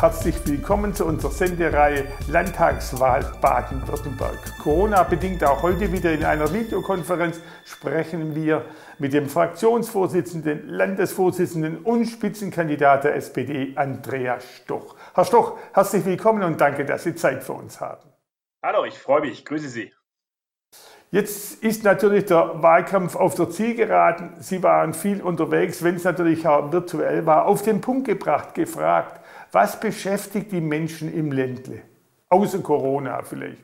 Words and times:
Herzlich 0.00 0.46
willkommen 0.46 0.94
zu 0.94 1.04
unserer 1.04 1.30
Sendereihe 1.30 2.06
Landtagswahl 2.26 3.22
Baden-Württemberg. 3.42 4.58
Corona-bedingt 4.58 5.44
auch 5.44 5.60
heute 5.60 5.92
wieder 5.92 6.10
in 6.10 6.24
einer 6.24 6.54
Videokonferenz 6.54 7.38
sprechen 7.66 8.34
wir 8.34 8.64
mit 8.98 9.12
dem 9.12 9.28
Fraktionsvorsitzenden, 9.28 10.70
Landesvorsitzenden 10.70 11.82
und 11.82 12.06
Spitzenkandidat 12.06 13.04
der 13.04 13.14
SPD, 13.14 13.74
Andreas 13.76 14.42
Stoch. 14.62 14.96
Herr 15.12 15.26
Stoch, 15.26 15.58
herzlich 15.74 16.06
willkommen 16.06 16.44
und 16.44 16.58
danke, 16.58 16.86
dass 16.86 17.04
Sie 17.04 17.14
Zeit 17.14 17.44
für 17.44 17.52
uns 17.52 17.78
haben. 17.78 18.08
Hallo, 18.62 18.86
ich 18.86 18.98
freue 18.98 19.20
mich. 19.20 19.44
Grüße 19.44 19.68
Sie. 19.68 19.92
Jetzt 21.10 21.62
ist 21.62 21.84
natürlich 21.84 22.24
der 22.24 22.62
Wahlkampf 22.62 23.16
auf 23.16 23.34
der 23.34 23.50
Zielgeraden. 23.50 24.36
Sie 24.38 24.62
waren 24.62 24.94
viel 24.94 25.20
unterwegs, 25.20 25.82
wenn 25.84 25.96
es 25.96 26.04
natürlich 26.04 26.48
auch 26.48 26.72
virtuell 26.72 27.26
war, 27.26 27.44
auf 27.44 27.60
den 27.60 27.82
Punkt 27.82 28.06
gebracht, 28.06 28.54
gefragt, 28.54 29.20
was 29.52 29.80
beschäftigt 29.80 30.52
die 30.52 30.60
Menschen 30.60 31.12
im 31.12 31.32
Ländle? 31.32 31.82
Außer 32.28 32.60
Corona 32.60 33.22
vielleicht. 33.22 33.62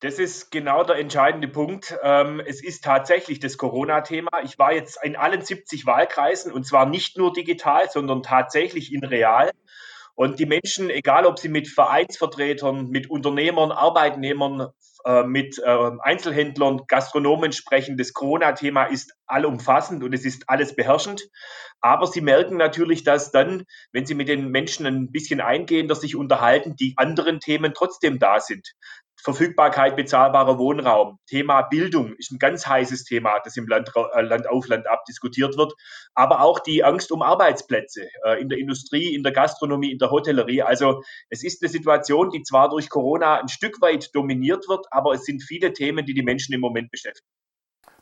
Das 0.00 0.18
ist 0.18 0.50
genau 0.50 0.82
der 0.82 0.96
entscheidende 0.96 1.46
Punkt. 1.46 1.94
Ähm, 2.02 2.40
es 2.40 2.64
ist 2.64 2.84
tatsächlich 2.84 3.38
das 3.38 3.58
Corona-Thema. 3.58 4.30
Ich 4.44 4.58
war 4.58 4.72
jetzt 4.72 4.98
in 5.04 5.14
allen 5.14 5.42
70 5.42 5.84
Wahlkreisen 5.84 6.52
und 6.52 6.66
zwar 6.66 6.86
nicht 6.86 7.18
nur 7.18 7.34
digital, 7.34 7.90
sondern 7.90 8.22
tatsächlich 8.22 8.94
in 8.94 9.04
real. 9.04 9.50
Und 10.14 10.38
die 10.38 10.46
Menschen, 10.46 10.88
egal 10.88 11.26
ob 11.26 11.38
sie 11.38 11.50
mit 11.50 11.68
Vereinsvertretern, 11.68 12.88
mit 12.88 13.10
Unternehmern, 13.10 13.72
Arbeitnehmern, 13.72 14.68
mit 15.24 15.58
äh, 15.58 15.90
Einzelhändlern, 16.00 16.82
Gastronomen 16.86 17.52
sprechen. 17.52 17.96
Das 17.96 18.12
Corona-Thema 18.12 18.84
ist 18.84 19.14
allumfassend 19.26 20.02
und 20.04 20.12
es 20.12 20.24
ist 20.24 20.48
alles 20.48 20.76
beherrschend. 20.76 21.28
Aber 21.80 22.06
sie 22.06 22.20
merken 22.20 22.56
natürlich, 22.56 23.04
dass 23.04 23.30
dann, 23.30 23.64
wenn 23.92 24.06
sie 24.06 24.14
mit 24.14 24.28
den 24.28 24.50
Menschen 24.50 24.86
ein 24.86 25.10
bisschen 25.10 25.40
eingehender 25.40 25.94
sich 25.94 26.16
unterhalten, 26.16 26.76
die 26.76 26.94
anderen 26.96 27.40
Themen 27.40 27.72
trotzdem 27.74 28.18
da 28.18 28.40
sind. 28.40 28.74
Verfügbarkeit 29.22 29.96
bezahlbarer 29.96 30.58
Wohnraum. 30.58 31.18
Thema 31.26 31.62
Bildung 31.62 32.14
ist 32.16 32.32
ein 32.32 32.38
ganz 32.38 32.66
heißes 32.66 33.04
Thema, 33.04 33.38
das 33.44 33.56
im 33.56 33.66
Land, 33.66 33.90
äh, 33.94 34.22
Land 34.22 34.48
auf 34.48 34.66
Land 34.68 34.88
ab 34.88 35.04
diskutiert 35.06 35.56
wird. 35.56 35.74
Aber 36.14 36.40
auch 36.40 36.58
die 36.60 36.84
Angst 36.84 37.12
um 37.12 37.22
Arbeitsplätze 37.22 38.08
äh, 38.24 38.40
in 38.40 38.48
der 38.48 38.58
Industrie, 38.58 39.14
in 39.14 39.22
der 39.22 39.32
Gastronomie, 39.32 39.92
in 39.92 39.98
der 39.98 40.10
Hotellerie. 40.10 40.62
Also 40.62 41.02
es 41.28 41.44
ist 41.44 41.62
eine 41.62 41.70
Situation, 41.70 42.30
die 42.30 42.42
zwar 42.42 42.68
durch 42.68 42.88
Corona 42.88 43.40
ein 43.40 43.48
Stück 43.48 43.80
weit 43.80 44.14
dominiert 44.14 44.68
wird, 44.68 44.86
aber 44.90 45.12
es 45.14 45.24
sind 45.24 45.42
viele 45.42 45.72
Themen, 45.72 46.06
die 46.06 46.14
die 46.14 46.22
Menschen 46.22 46.54
im 46.54 46.60
Moment 46.60 46.90
beschäftigen. 46.90 47.28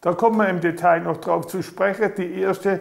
Da 0.00 0.14
kommen 0.14 0.36
wir 0.36 0.48
im 0.48 0.60
Detail 0.60 1.00
noch 1.00 1.16
drauf 1.16 1.46
zu 1.48 1.62
sprechen. 1.62 2.12
Die 2.16 2.40
erste 2.40 2.80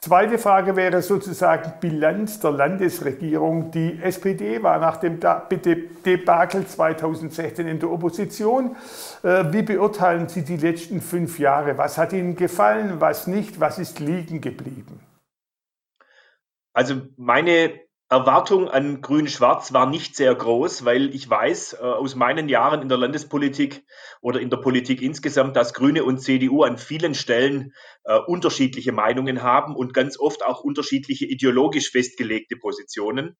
Zweite 0.00 0.38
Frage 0.38 0.76
wäre 0.76 1.02
sozusagen 1.02 1.80
Bilanz 1.80 2.38
der 2.38 2.52
Landesregierung. 2.52 3.70
Die 3.70 3.98
SPD 4.02 4.62
war 4.62 4.78
nach 4.78 4.98
dem 4.98 5.18
Debakel 5.18 6.66
2016 6.66 7.66
in 7.66 7.78
der 7.78 7.90
Opposition. 7.90 8.76
Äh, 9.22 9.52
wie 9.52 9.62
beurteilen 9.62 10.28
Sie 10.28 10.44
die 10.44 10.58
letzten 10.58 11.00
fünf 11.00 11.38
Jahre? 11.38 11.78
Was 11.78 11.98
hat 11.98 12.12
Ihnen 12.12 12.36
gefallen, 12.36 13.00
was 13.00 13.26
nicht, 13.26 13.58
was 13.58 13.78
ist 13.78 13.98
liegen 13.98 14.40
geblieben? 14.40 15.00
Also 16.72 17.00
meine 17.16 17.85
Erwartung 18.08 18.68
an 18.68 19.00
Grün-Schwarz 19.00 19.72
war 19.72 19.90
nicht 19.90 20.14
sehr 20.14 20.32
groß, 20.32 20.84
weil 20.84 21.12
ich 21.12 21.28
weiß 21.28 21.72
äh, 21.72 21.76
aus 21.78 22.14
meinen 22.14 22.48
Jahren 22.48 22.80
in 22.80 22.88
der 22.88 22.98
Landespolitik 22.98 23.84
oder 24.20 24.38
in 24.38 24.48
der 24.48 24.58
Politik 24.58 25.02
insgesamt, 25.02 25.56
dass 25.56 25.74
Grüne 25.74 26.04
und 26.04 26.20
CDU 26.20 26.62
an 26.62 26.78
vielen 26.78 27.14
Stellen 27.14 27.72
äh, 28.04 28.16
unterschiedliche 28.16 28.92
Meinungen 28.92 29.42
haben 29.42 29.74
und 29.74 29.92
ganz 29.92 30.20
oft 30.20 30.44
auch 30.44 30.60
unterschiedliche 30.60 31.26
ideologisch 31.26 31.90
festgelegte 31.90 32.54
Positionen. 32.54 33.36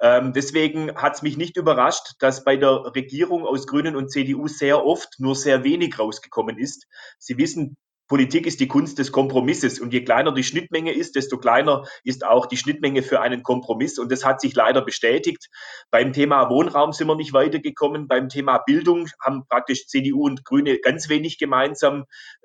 Ähm, 0.00 0.32
deswegen 0.32 0.94
hat 0.94 1.14
es 1.14 1.22
mich 1.22 1.36
nicht 1.36 1.56
überrascht, 1.56 2.14
dass 2.20 2.44
bei 2.44 2.56
der 2.56 2.94
Regierung 2.94 3.44
aus 3.44 3.66
Grünen 3.66 3.96
und 3.96 4.12
CDU 4.12 4.46
sehr 4.46 4.84
oft 4.86 5.18
nur 5.18 5.34
sehr 5.34 5.64
wenig 5.64 5.98
rausgekommen 5.98 6.56
ist. 6.56 6.86
Sie 7.18 7.36
wissen, 7.36 7.76
Politik 8.06 8.46
ist 8.46 8.60
die 8.60 8.68
Kunst 8.68 8.98
des 8.98 9.12
Kompromisses 9.12 9.80
und 9.80 9.92
je 9.92 10.04
kleiner 10.04 10.32
die 10.32 10.44
Schnittmenge 10.44 10.92
ist, 10.92 11.16
desto 11.16 11.38
kleiner 11.38 11.84
ist 12.04 12.24
auch 12.26 12.46
die 12.46 12.58
Schnittmenge 12.58 13.02
für 13.02 13.20
einen 13.20 13.42
Kompromiss 13.42 13.98
und 13.98 14.12
das 14.12 14.24
hat 14.24 14.40
sich 14.40 14.54
leider 14.54 14.82
bestätigt. 14.82 15.48
Beim 15.90 16.12
Thema 16.12 16.50
Wohnraum 16.50 16.92
sind 16.92 17.06
wir 17.06 17.16
nicht 17.16 17.32
weitergekommen, 17.32 18.06
beim 18.06 18.28
Thema 18.28 18.58
Bildung 18.58 19.08
haben 19.20 19.46
praktisch 19.48 19.86
CDU 19.86 20.26
und 20.26 20.44
Grüne 20.44 20.78
ganz 20.80 21.08
wenig 21.08 21.38
gemeinsam. 21.38 22.04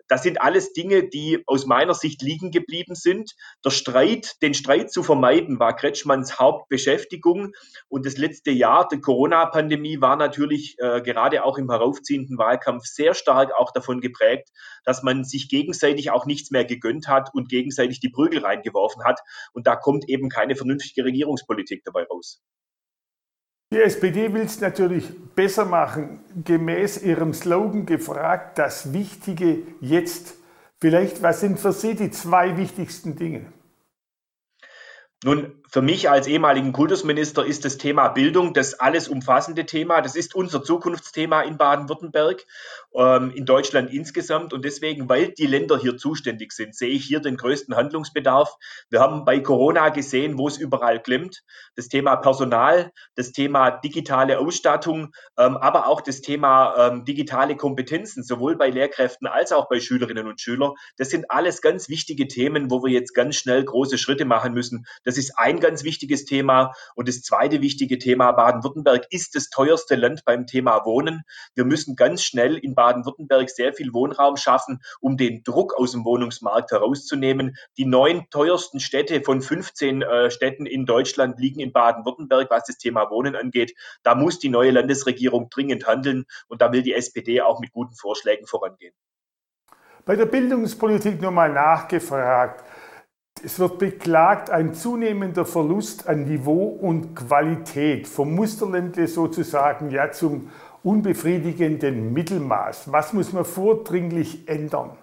Das 0.10 0.24
sind 0.24 0.42
alles 0.42 0.74
Dinge, 0.74 1.08
die 1.08 1.44
aus 1.46 1.68
meiner 1.68 1.94
Sicht 1.94 2.24
liegen 2.24 2.50
geblieben 2.50 2.96
sind. 2.96 3.36
Der 3.64 3.70
Streit, 3.70 4.42
den 4.42 4.56
Streit 4.56 4.92
zu 4.92 5.04
vermeiden, 5.04 5.60
war 5.60 5.76
Kretschmanns 5.76 6.40
Hauptbeschäftigung. 6.40 7.54
Und 7.88 8.08
das 8.08 8.18
letzte 8.18 8.50
Jahr 8.50 8.88
der 8.88 9.02
Corona-Pandemie 9.02 10.02
war 10.02 10.16
natürlich 10.16 10.76
äh, 10.80 11.02
gerade 11.02 11.46
auch 11.46 11.60
im 11.60 11.70
heraufziehenden 11.70 12.40
Wahlkampf 12.40 12.86
sehr 12.86 13.14
stark 13.14 13.54
auch 13.54 13.72
davon 13.72 14.02
geprägt, 14.02 14.50
dass 14.84 15.04
man 15.04 15.24
sich 15.24 15.48
gegenseitig 15.48 16.10
auch 16.10 16.26
nichts 16.26 16.50
mehr 16.50 16.66
gegönnt 16.66 17.08
hat 17.08 17.30
und 17.34 17.48
gegenseitig 17.48 18.00
die 18.00 18.10
Prügel 18.10 18.40
reingeworfen 18.40 19.04
hat. 19.04 19.20
Und 19.54 19.68
da 19.68 19.76
kommt 19.76 20.10
eben 20.10 20.30
keine 20.30 20.56
vernünftige 20.56 21.06
Regierungspolitik 21.06 21.84
dabei 21.86 22.06
raus. 22.06 22.42
Die 23.72 23.80
SPD 23.80 24.34
will 24.34 24.42
es 24.42 24.60
natürlich 24.60 25.08
besser 25.36 25.64
machen, 25.64 26.24
gemäß 26.44 27.04
ihrem 27.04 27.34
Slogan 27.34 27.86
gefragt, 27.86 28.58
das 28.58 28.94
Wichtige 28.94 29.62
jetzt. 29.80 30.36
Vielleicht, 30.82 31.22
was 31.22 31.42
sind 31.42 31.60
für 31.60 31.72
Sie 31.72 31.96
die 31.96 32.10
zwei 32.10 32.58
wichtigsten 32.58 33.16
Dinge? 33.16 33.54
Nun, 35.24 35.59
für 35.72 35.82
mich 35.82 36.10
als 36.10 36.28
ehemaligen 36.28 36.74
Kultusminister 36.74 37.46
ist 37.46 37.66
das 37.66 37.78
Thema 37.78 38.10
Bildung 38.10 38.54
das 38.54 38.80
alles 38.80 39.08
umfassende 39.08 39.66
Thema. 39.66 40.02
Das 40.02 40.16
ist 40.16 40.36
unser 40.36 40.64
Zukunftsthema 40.64 41.42
in 41.42 41.58
Baden-Württemberg, 41.58 42.46
ähm, 42.94 43.32
in 43.32 43.46
Deutschland 43.46 43.94
insgesamt. 43.94 44.54
Und 44.54 44.66
deswegen, 44.66 45.10
weil 45.10 45.32
die 45.34 45.48
Länder 45.48 45.78
hier 45.78 45.98
zuständig 45.98 46.52
sind, 46.54 46.76
sehe 46.76 46.90
ich 46.90 47.06
hier 47.06 47.20
den 47.20 47.38
größten 47.38 47.76
Handlungsbedarf. 47.76 48.56
Wir 48.90 49.00
haben 49.00 49.26
bei 49.26 49.40
Corona 49.40 49.90
gesehen, 49.90 50.38
wo 50.38 50.48
es 50.48 50.58
überall 50.58 51.02
klemmt. 51.02 51.44
Das 51.76 51.88
Thema 51.88 52.16
Personal, 52.16 52.92
das 53.16 53.32
Thema 53.32 53.72
digitale 53.72 54.40
Ausstattung, 54.40 55.14
ähm, 55.38 55.58
aber 55.58 55.88
auch 55.88 56.02
das 56.02 56.22
Thema 56.22 56.76
ähm, 56.78 57.06
digitale 57.06 57.56
Kompetenzen, 57.56 58.24
sowohl 58.24 58.56
bei 58.56 58.70
Lehrkräften 58.70 59.28
als 59.28 59.52
auch 59.52 59.70
bei 59.70 59.80
Schülerinnen 59.80 60.28
und 60.28 60.42
Schülern. 60.42 60.74
Das 60.98 61.10
sind 61.10 61.30
alles 61.30 61.62
ganz 61.62 61.90
wichtige 61.90 62.28
Themen, 62.28 62.72
wo 62.72 62.84
wir 62.84 62.92
jetzt 62.92 63.14
ganz 63.14 63.36
schnell 63.36 63.64
große 63.64 63.98
Schritte 63.98 64.26
machen 64.26 64.54
müssen 64.54 64.86
das 65.04 65.18
ist 65.18 65.38
ein 65.38 65.59
ganz 65.60 65.84
wichtiges 65.84 66.26
Thema. 66.26 66.74
Und 66.96 67.08
das 67.08 67.22
zweite 67.22 67.62
wichtige 67.62 67.98
Thema, 67.98 68.32
Baden-Württemberg 68.32 69.08
ist 69.10 69.36
das 69.36 69.50
teuerste 69.50 69.96
Land 69.96 70.26
beim 70.26 70.48
Thema 70.48 70.86
Wohnen. 70.86 71.24
Wir 71.56 71.66
müssen 71.66 71.96
ganz 71.96 72.24
schnell 72.24 72.58
in 72.58 72.76
Baden-Württemberg 72.76 73.50
sehr 73.50 73.74
viel 73.74 73.94
Wohnraum 73.94 74.38
schaffen, 74.38 74.82
um 75.00 75.18
den 75.18 75.44
Druck 75.44 75.74
aus 75.78 75.92
dem 75.92 76.06
Wohnungsmarkt 76.06 76.72
herauszunehmen. 76.72 77.56
Die 77.78 77.86
neun 77.86 78.26
teuersten 78.30 78.80
Städte 78.80 79.22
von 79.22 79.42
15 79.42 80.02
äh, 80.02 80.32
Städten 80.32 80.66
in 80.66 80.86
Deutschland 80.86 81.40
liegen 81.40 81.60
in 81.60 81.72
Baden-Württemberg, 81.72 82.50
was 82.50 82.66
das 82.66 82.78
Thema 82.78 83.10
Wohnen 83.10 83.36
angeht. 83.36 83.74
Da 84.04 84.16
muss 84.16 84.40
die 84.40 84.50
neue 84.50 84.72
Landesregierung 84.72 85.50
dringend 85.50 85.88
handeln 85.88 86.26
und 86.48 86.62
da 86.62 86.72
will 86.72 86.84
die 86.84 86.94
SPD 86.94 87.42
auch 87.42 87.60
mit 87.60 87.72
guten 87.72 87.96
Vorschlägen 87.96 88.48
vorangehen. 88.48 88.94
Bei 90.06 90.16
der 90.16 90.26
Bildungspolitik 90.26 91.22
nochmal 91.22 91.54
nachgefragt. 91.54 92.64
Es 93.44 93.60
wird 93.60 93.80
beklagt 93.80 94.50
ein 94.50 94.74
zunehmender 94.74 95.46
Verlust 95.46 96.08
an 96.08 96.26
Niveau 96.26 96.66
und 96.66 97.16
Qualität 97.16 98.08
vom 98.08 98.36
Musterländle 98.36 99.08
sozusagen 99.08 99.92
ja 99.92 100.12
zum 100.12 100.50
unbefriedigenden 100.84 102.14
Mittelmaß. 102.14 102.92
Was 102.92 103.14
muss 103.14 103.34
man 103.34 103.46
vordringlich 103.46 104.48
ändern? 104.48 104.98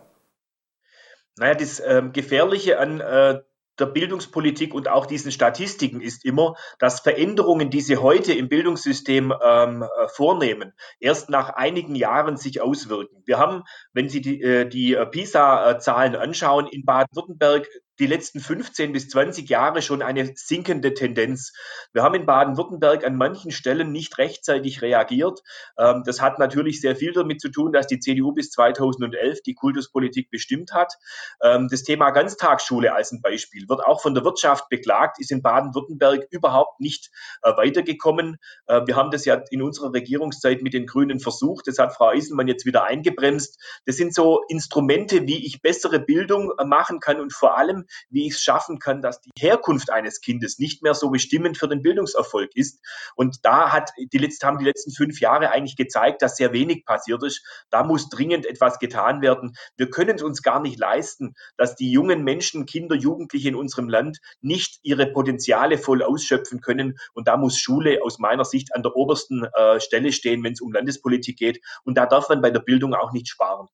Naja, 1.39 1.55
das 1.55 1.81
äh, 1.81 2.03
Gefährliche 2.13 2.79
an 2.79 3.01
äh, 3.01 3.41
der 3.79 3.87
Bildungspolitik 3.87 4.73
und 4.75 4.89
auch 4.89 5.07
diesen 5.07 5.33
Statistiken 5.33 6.01
ist 6.01 6.25
immer, 6.25 6.55
dass 6.79 7.01
Veränderungen, 7.01 7.71
die 7.71 7.81
sie 7.81 7.99
heute 7.99 8.33
im 8.33 8.49
Bildungssystem 8.49 9.35
ähm, 9.43 9.83
äh, 9.83 10.09
vornehmen, 10.09 10.73
erst 10.99 11.29
nach 11.29 11.51
einigen 11.51 11.95
Jahren 11.95 12.37
sich 12.37 12.63
auswirken. 12.63 13.23
Wir 13.27 13.39
haben, 13.39 13.65
wenn 13.93 14.09
Sie 14.09 14.21
die, 14.21 14.41
äh, 14.41 14.67
die 14.67 14.95
äh, 14.95 15.05
PISA-Zahlen 15.07 16.17
anschauen, 16.17 16.67
in 16.67 16.85
Baden-Württemberg 16.85 17.67
die 17.99 18.07
letzten 18.07 18.41
15 18.41 18.93
bis 18.93 19.09
20 19.09 19.49
Jahre 19.49 19.83
schon 19.83 20.03
eine 20.03 20.33
sinkende 20.37 20.95
Tendenz. 20.95 21.53
Wir 21.93 22.03
haben 22.03 22.15
in 22.15 22.27
Baden-Württemberg 22.27 23.05
an 23.05 23.17
manchen 23.17 23.51
Stellen 23.51 23.93
nicht 23.93 24.19
rechtzeitig 24.19 24.83
reagiert. 24.83 25.43
Ähm, 25.79 26.03
das 26.05 26.21
hat 26.21 26.39
natürlich 26.39 26.81
sehr 26.81 26.97
viel 26.97 27.13
damit 27.13 27.41
zu 27.41 27.49
tun, 27.49 27.73
dass 27.73 27.87
die 27.87 27.99
CDU 27.99 28.33
bis 28.33 28.51
2011 28.51 29.43
die 29.43 29.55
Kultuspolitik 29.55 30.31
bestimmt 30.31 30.73
hat. 30.73 30.95
Ähm, 31.43 31.69
das 31.71 31.83
Thema 31.83 32.11
Ganztagsschule 32.11 32.95
als 32.95 33.13
ein 33.13 33.23
Beispiel 33.23 33.69
wird 33.69 33.85
auch 33.85 34.01
von 34.01 34.15
der 34.15 34.25
Wirtschaft 34.25 34.69
beklagt, 34.69 35.19
ist 35.19 35.31
in 35.31 35.43
Baden-Württemberg 35.43 36.27
überhaupt 36.31 36.81
nicht 36.81 37.11
äh, 37.43 37.57
weitergekommen. 37.57 38.37
Äh, 38.67 38.83
wir 38.87 38.97
haben 38.97 39.11
das 39.11 39.25
ja 39.25 39.43
in 39.51 39.63
unserer 39.63 39.93
Regierungszeit 39.93 40.63
mit 40.63 40.75
den 40.75 40.87
Grünen 40.87 41.21
versucht. 41.21 41.67
Das 41.67 41.79
hat 41.79 41.95
Frau 41.95 42.09
Eisenmann 42.09 42.49
jetzt 42.49 42.67
wieder 42.67 42.85
eingebremst. 42.85 43.61
Das 43.87 43.97
sind 43.97 44.15
so 44.15 44.43
Instrumente, 44.49 45.27
wie 45.27 45.47
ich 45.47 45.63
bessere 45.63 46.01
Bildung 46.01 46.53
äh, 46.59 46.65
machen 46.65 47.01
kann 47.01 47.21
und 47.21 47.33
vor 47.33 47.57
allem, 47.57 47.86
wie 48.09 48.27
ich 48.27 48.35
es 48.35 48.43
schaffen 48.43 48.79
kann, 48.79 49.03
dass 49.03 49.21
die 49.21 49.31
Herkunft 49.39 49.91
eines 49.91 50.21
Kindes 50.21 50.59
nicht 50.59 50.83
mehr 50.83 50.95
so 50.95 51.11
bestimmend 51.11 51.59
für 51.59 51.69
den 51.69 51.83
Bildungserfolg 51.83 52.51
ist. 52.55 52.81
Und 53.15 53.39
da 53.43 53.73
hat 53.73 53.91
die 53.97 54.19
letzten, 54.19 54.47
haben 54.47 54.59
die 54.59 54.65
letzten 54.65 54.93
fünf 54.93 55.21
Jahre 55.21 55.51
eigentlich 55.51 55.77
gezeigt, 55.77 56.23
dass 56.23 56.37
sehr 56.37 56.53
wenig 56.53 56.85
passiert 56.85 57.23
ist. 57.23 57.43
Da 57.71 57.83
muss 57.83 58.09
dringend 58.09 58.47
etwas 58.47 58.79
getan 58.79 59.23
werden. 59.23 59.57
Wir 59.77 59.91
können 59.91 60.17
es 60.17 60.23
uns 60.23 60.43
gar 60.43 60.61
nicht 60.61 60.79
leisten, 60.79 61.35
dass 61.57 61.77
die 61.77 61.91
jungen 61.91 62.25
Menschen, 62.25 62.67
Kinder, 62.67 62.97
Jugendliche 62.97 63.49
in 63.49 63.57
unserem 63.57 63.89
Land 63.89 64.19
nicht 64.41 64.79
ihre 64.83 65.07
Potenziale 65.07 65.79
voll 65.79 66.03
ausschöpfen 66.03 66.61
können. 66.61 66.99
Und 67.15 67.29
da 67.29 67.37
muss 67.37 67.59
Schule 67.59 68.01
aus 68.03 68.19
meiner 68.19 68.45
Sicht 68.45 68.75
an 68.75 68.83
der 68.83 68.95
obersten 68.97 69.45
äh, 69.45 69.81
Stelle 69.81 70.13
stehen, 70.13 70.43
wenn 70.43 70.53
es 70.53 70.61
um 70.61 70.73
Landespolitik 70.73 71.39
geht. 71.39 71.61
Und 71.85 71.97
da 71.97 72.07
darf 72.07 72.29
man 72.29 72.43
bei 72.43 72.51
der 72.51 72.61
Bildung 72.61 72.95
auch 72.95 73.13
nicht 73.13 73.29
sparen. 73.29 73.69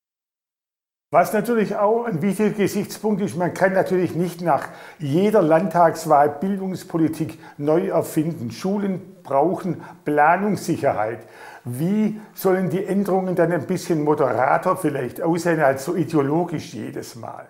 Was 1.12 1.34
natürlich 1.34 1.76
auch 1.76 2.06
ein 2.06 2.22
wichtiger 2.22 2.56
Gesichtspunkt 2.56 3.20
ist, 3.20 3.36
man 3.36 3.52
kann 3.52 3.74
natürlich 3.74 4.14
nicht 4.14 4.40
nach 4.40 4.68
jeder 4.98 5.42
Landtagswahl 5.42 6.30
Bildungspolitik 6.30 7.38
neu 7.58 7.88
erfinden. 7.88 8.50
Schulen 8.50 9.02
brauchen 9.22 9.82
Planungssicherheit. 10.06 11.18
Wie 11.66 12.18
sollen 12.32 12.70
die 12.70 12.86
Änderungen 12.86 13.36
dann 13.36 13.52
ein 13.52 13.66
bisschen 13.66 14.02
moderater 14.02 14.74
vielleicht 14.74 15.20
aussehen 15.20 15.60
als 15.60 15.84
so 15.84 15.94
ideologisch 15.94 16.72
jedes 16.72 17.14
Mal? 17.14 17.46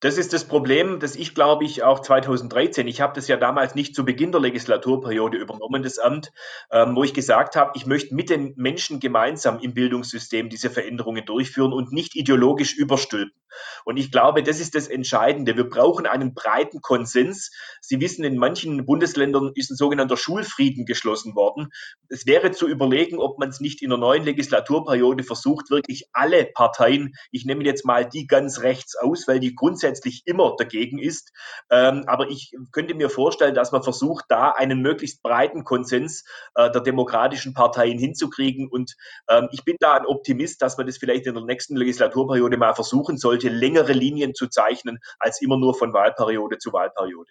Das 0.00 0.16
ist 0.16 0.32
das 0.32 0.46
Problem, 0.46 0.98
das 0.98 1.14
ich 1.14 1.34
glaube 1.34 1.66
ich 1.66 1.82
auch 1.82 2.00
2013, 2.00 2.88
ich 2.88 3.02
habe 3.02 3.12
das 3.14 3.28
ja 3.28 3.36
damals 3.36 3.74
nicht 3.74 3.94
zu 3.94 4.02
Beginn 4.04 4.32
der 4.32 4.40
Legislaturperiode 4.40 5.36
übernommen, 5.36 5.82
das 5.82 5.98
Amt, 5.98 6.32
ähm, 6.70 6.96
wo 6.96 7.04
ich 7.04 7.12
gesagt 7.12 7.54
habe, 7.54 7.72
ich 7.74 7.84
möchte 7.84 8.14
mit 8.14 8.30
den 8.30 8.54
Menschen 8.56 8.98
gemeinsam 8.98 9.58
im 9.60 9.74
Bildungssystem 9.74 10.48
diese 10.48 10.70
Veränderungen 10.70 11.26
durchführen 11.26 11.74
und 11.74 11.92
nicht 11.92 12.16
ideologisch 12.16 12.74
überstülpen. 12.74 13.39
Und 13.84 13.96
ich 13.96 14.10
glaube, 14.10 14.42
das 14.42 14.60
ist 14.60 14.74
das 14.74 14.88
Entscheidende. 14.88 15.56
Wir 15.56 15.68
brauchen 15.68 16.06
einen 16.06 16.34
breiten 16.34 16.80
Konsens. 16.80 17.50
Sie 17.80 18.00
wissen, 18.00 18.24
in 18.24 18.36
manchen 18.36 18.86
Bundesländern 18.86 19.52
ist 19.54 19.70
ein 19.70 19.76
sogenannter 19.76 20.16
Schulfrieden 20.16 20.86
geschlossen 20.86 21.34
worden. 21.34 21.68
Es 22.08 22.26
wäre 22.26 22.50
zu 22.52 22.68
überlegen, 22.68 23.18
ob 23.18 23.38
man 23.38 23.48
es 23.48 23.60
nicht 23.60 23.82
in 23.82 23.90
der 23.90 23.98
neuen 23.98 24.24
Legislaturperiode 24.24 25.24
versucht, 25.24 25.70
wirklich 25.70 26.06
alle 26.12 26.46
Parteien, 26.46 27.14
ich 27.30 27.44
nehme 27.44 27.64
jetzt 27.64 27.84
mal 27.84 28.08
die 28.08 28.26
ganz 28.26 28.60
rechts 28.60 28.96
aus, 28.96 29.26
weil 29.28 29.40
die 29.40 29.54
grundsätzlich 29.54 30.22
immer 30.26 30.54
dagegen 30.56 30.98
ist. 30.98 31.32
Ähm, 31.70 32.04
aber 32.06 32.28
ich 32.28 32.52
könnte 32.72 32.94
mir 32.94 33.10
vorstellen, 33.10 33.54
dass 33.54 33.72
man 33.72 33.82
versucht, 33.82 34.24
da 34.28 34.50
einen 34.50 34.82
möglichst 34.82 35.22
breiten 35.22 35.64
Konsens 35.64 36.24
äh, 36.54 36.70
der 36.70 36.80
demokratischen 36.80 37.54
Parteien 37.54 37.98
hinzukriegen. 37.98 38.68
Und 38.68 38.96
ähm, 39.28 39.48
ich 39.52 39.64
bin 39.64 39.76
da 39.80 39.94
ein 39.94 40.06
Optimist, 40.06 40.62
dass 40.62 40.76
man 40.76 40.86
das 40.86 40.98
vielleicht 40.98 41.26
in 41.26 41.34
der 41.34 41.44
nächsten 41.44 41.76
Legislaturperiode 41.76 42.56
mal 42.56 42.74
versuchen 42.74 43.16
sollte, 43.40 43.48
längere 43.48 43.92
Linien 43.92 44.34
zu 44.34 44.48
zeichnen, 44.48 44.98
als 45.18 45.40
immer 45.42 45.58
nur 45.58 45.74
von 45.74 45.92
Wahlperiode 45.92 46.58
zu 46.58 46.72
Wahlperiode. 46.72 47.30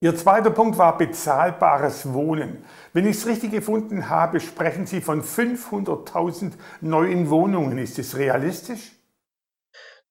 Ihr 0.00 0.14
zweiter 0.16 0.50
Punkt 0.50 0.78
war 0.78 0.96
bezahlbares 0.96 2.12
Wohnen. 2.12 2.64
Wenn 2.92 3.04
ich 3.04 3.16
es 3.16 3.26
richtig 3.26 3.50
gefunden 3.50 4.08
habe, 4.08 4.38
sprechen 4.38 4.86
Sie 4.86 5.00
von 5.00 5.22
500.000 5.22 6.52
neuen 6.80 7.30
Wohnungen. 7.30 7.78
Ist 7.78 7.98
das 7.98 8.16
realistisch? 8.16 8.92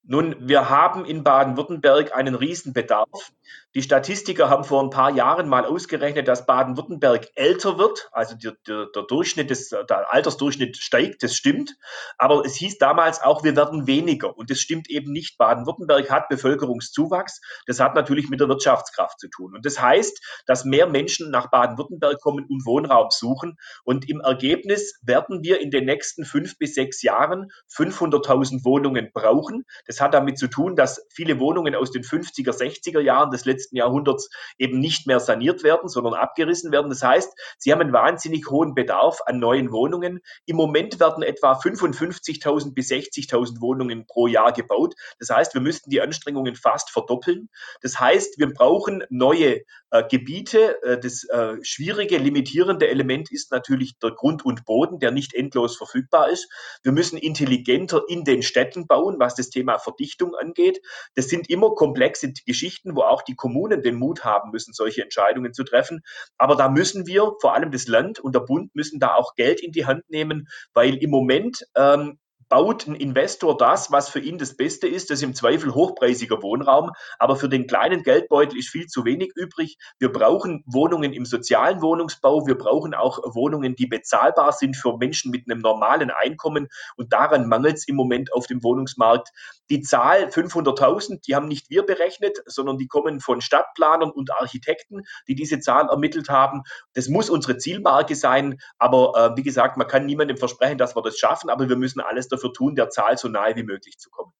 Nun, 0.09 0.37
wir 0.39 0.69
haben 0.69 1.03
in 1.03 1.25
Baden-Württemberg 1.25 2.15
einen 2.15 2.33
Riesenbedarf. 2.33 3.33
Die 3.75 3.81
Statistiker 3.81 4.49
haben 4.49 4.63
vor 4.63 4.81
ein 4.81 4.89
paar 4.89 5.11
Jahren 5.11 5.49
mal 5.49 5.65
ausgerechnet, 5.65 6.29
dass 6.29 6.45
Baden-Württemberg 6.45 7.27
älter 7.35 7.77
wird, 7.77 8.09
also 8.13 8.35
der, 8.35 8.53
der, 8.65 8.87
der, 8.95 9.03
Durchschnitt 9.03 9.49
des, 9.49 9.69
der 9.69 10.11
Altersdurchschnitt 10.11 10.77
steigt, 10.77 11.23
das 11.23 11.35
stimmt. 11.35 11.75
Aber 12.17 12.45
es 12.45 12.55
hieß 12.55 12.77
damals 12.77 13.21
auch, 13.21 13.43
wir 13.43 13.55
werden 13.57 13.85
weniger. 13.85 14.37
Und 14.37 14.49
das 14.49 14.59
stimmt 14.59 14.89
eben 14.89 15.11
nicht. 15.11 15.37
Baden-Württemberg 15.37 16.09
hat 16.09 16.29
Bevölkerungszuwachs. 16.29 17.41
Das 17.65 17.81
hat 17.81 17.93
natürlich 17.93 18.29
mit 18.29 18.39
der 18.39 18.47
Wirtschaftskraft 18.47 19.19
zu 19.19 19.27
tun. 19.27 19.55
Und 19.55 19.65
das 19.65 19.81
heißt, 19.81 20.43
dass 20.45 20.63
mehr 20.63 20.87
Menschen 20.87 21.29
nach 21.29 21.51
Baden-Württemberg 21.51 22.21
kommen 22.21 22.45
und 22.49 22.65
Wohnraum 22.65 23.09
suchen. 23.11 23.57
Und 23.83 24.09
im 24.09 24.21
Ergebnis 24.21 24.97
werden 25.01 25.43
wir 25.43 25.59
in 25.59 25.69
den 25.69 25.85
nächsten 25.85 26.23
fünf 26.23 26.57
bis 26.57 26.75
sechs 26.75 27.01
Jahren 27.03 27.51
500.000 27.75 28.63
Wohnungen 28.63 29.11
brauchen. 29.13 29.65
Das 29.85 29.96
hat 30.01 30.13
damit 30.13 30.37
zu 30.37 30.47
tun, 30.47 30.75
dass 30.75 31.05
viele 31.09 31.39
Wohnungen 31.39 31.75
aus 31.75 31.91
den 31.91 32.03
50er, 32.03 32.51
60er 32.51 32.99
Jahren 32.99 33.31
des 33.31 33.45
letzten 33.45 33.75
Jahrhunderts 33.75 34.29
eben 34.57 34.79
nicht 34.79 35.07
mehr 35.07 35.19
saniert 35.19 35.63
werden, 35.63 35.89
sondern 35.89 36.13
abgerissen 36.13 36.71
werden. 36.71 36.89
Das 36.89 37.03
heißt, 37.03 37.33
sie 37.57 37.71
haben 37.71 37.81
einen 37.81 37.93
wahnsinnig 37.93 38.49
hohen 38.49 38.75
Bedarf 38.75 39.19
an 39.25 39.39
neuen 39.39 39.71
Wohnungen. 39.71 40.19
Im 40.45 40.55
Moment 40.55 40.99
werden 40.99 41.23
etwa 41.23 41.53
55.000 41.53 42.73
bis 42.73 42.89
60.000 42.89 43.61
Wohnungen 43.61 44.05
pro 44.07 44.27
Jahr 44.27 44.51
gebaut. 44.51 44.95
Das 45.19 45.29
heißt, 45.29 45.53
wir 45.53 45.61
müssten 45.61 45.89
die 45.89 46.01
Anstrengungen 46.01 46.55
fast 46.55 46.91
verdoppeln. 46.91 47.49
Das 47.81 47.99
heißt, 47.99 48.39
wir 48.39 48.53
brauchen 48.53 49.03
neue 49.09 49.61
äh, 49.89 50.03
Gebiete. 50.09 50.81
Äh, 50.83 50.99
das 50.99 51.23
äh, 51.25 51.55
schwierige, 51.61 52.17
limitierende 52.17 52.87
Element 52.87 53.31
ist 53.31 53.51
natürlich 53.51 53.97
der 53.99 54.11
Grund 54.11 54.45
und 54.45 54.65
Boden, 54.65 54.99
der 54.99 55.11
nicht 55.11 55.33
endlos 55.33 55.77
verfügbar 55.77 56.29
ist. 56.29 56.49
Wir 56.83 56.91
müssen 56.91 57.17
intelligenter 57.17 58.03
in 58.07 58.23
den 58.23 58.43
Städten 58.43 58.87
bauen, 58.87 59.15
was 59.19 59.35
das 59.35 59.49
Thema 59.49 59.77
Verdichtung 59.87 60.35
angeht. 60.35 60.81
Das 61.15 61.29
sind 61.29 61.49
immer 61.49 61.73
komplexe 61.75 62.33
Geschichten, 62.45 62.95
wo 62.95 63.03
auch 63.03 63.21
die 63.21 63.35
Kommunen 63.35 63.81
den 63.81 63.95
Mut 63.95 64.25
haben 64.25 64.51
müssen, 64.51 64.73
solche 64.73 65.01
Entscheidungen 65.01 65.53
zu 65.53 65.63
treffen. 65.63 66.01
Aber 66.37 66.57
da 66.57 66.67
müssen 66.67 67.07
wir, 67.07 67.33
vor 67.39 67.53
allem 67.53 67.71
das 67.71 67.87
Land 67.87 68.19
und 68.19 68.35
der 68.35 68.41
Bund, 68.41 68.75
müssen 68.75 68.99
da 68.99 69.15
auch 69.15 69.35
Geld 69.35 69.61
in 69.61 69.71
die 69.71 69.85
Hand 69.85 70.09
nehmen, 70.09 70.49
weil 70.73 70.97
im 70.97 71.09
Moment 71.09 71.65
ähm, 71.75 72.19
baut 72.49 72.87
ein 72.87 72.95
Investor 72.95 73.57
das, 73.57 73.91
was 73.91 74.09
für 74.09 74.19
ihn 74.19 74.37
das 74.37 74.55
Beste 74.55 74.87
ist, 74.87 75.09
das 75.09 75.19
ist 75.19 75.23
im 75.23 75.35
Zweifel 75.35 75.73
hochpreisiger 75.73 76.41
Wohnraum, 76.41 76.91
aber 77.19 77.35
für 77.35 77.49
den 77.49 77.67
kleinen 77.67 78.03
Geldbeutel 78.03 78.57
ist 78.57 78.69
viel 78.69 78.87
zu 78.87 79.05
wenig 79.05 79.31
übrig. 79.35 79.77
Wir 79.99 80.11
brauchen 80.11 80.63
Wohnungen 80.65 81.13
im 81.13 81.25
sozialen 81.25 81.81
Wohnungsbau, 81.81 82.47
wir 82.47 82.57
brauchen 82.57 82.93
auch 82.93 83.19
Wohnungen, 83.35 83.75
die 83.75 83.87
bezahlbar 83.87 84.53
sind 84.53 84.75
für 84.75 84.97
Menschen 84.97 85.31
mit 85.31 85.49
einem 85.49 85.59
normalen 85.59 86.11
Einkommen 86.11 86.67
und 86.95 87.11
daran 87.13 87.47
mangelt 87.47 87.77
es 87.77 87.87
im 87.87 87.95
Moment 87.95 88.33
auf 88.33 88.47
dem 88.47 88.63
Wohnungsmarkt. 88.63 89.29
Die 89.69 89.81
Zahl 89.81 90.25
500.000, 90.25 91.21
die 91.25 91.35
haben 91.35 91.47
nicht 91.47 91.69
wir 91.69 91.85
berechnet, 91.85 92.37
sondern 92.45 92.77
die 92.77 92.87
kommen 92.87 93.19
von 93.19 93.41
Stadtplanern 93.41 94.11
und 94.11 94.31
Architekten, 94.31 95.03
die 95.27 95.35
diese 95.35 95.59
Zahl 95.59 95.89
ermittelt 95.89 96.29
haben. 96.29 96.63
Das 96.93 97.09
muss 97.09 97.29
unsere 97.29 97.57
Zielmarke 97.57 98.15
sein, 98.15 98.59
aber 98.77 99.33
äh, 99.33 99.37
wie 99.37 99.43
gesagt, 99.43 99.77
man 99.77 99.87
kann 99.87 100.05
niemandem 100.05 100.37
versprechen, 100.37 100.77
dass 100.77 100.95
wir 100.95 101.01
das 101.01 101.17
schaffen, 101.17 101.49
aber 101.49 101.69
wir 101.69 101.75
müssen 101.75 101.99
alles 101.99 102.27
dafür 102.27 102.53
tun, 102.53 102.75
der 102.75 102.89
Zahl 102.89 103.17
so 103.17 103.27
nahe 103.27 103.55
wie 103.55 103.63
möglich 103.63 103.97
zu 103.97 104.09
kommen. 104.09 104.31